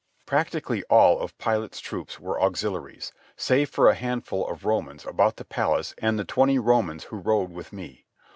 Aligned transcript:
Practically 0.25 0.81
all 0.85 1.29
Pilate's 1.37 1.79
troops 1.79 2.19
were 2.19 2.41
auxiliaries, 2.41 3.13
save 3.37 3.69
for 3.69 3.87
a 3.87 3.93
handful 3.93 4.47
of 4.47 4.65
Romans 4.65 5.05
about 5.05 5.35
the 5.35 5.45
palace 5.45 5.93
and 5.99 6.17
the 6.17 6.25
twenty 6.25 6.57
Romans 6.57 7.03
who 7.03 7.17
rode 7.17 7.51
with 7.51 7.71
me. 7.71 8.07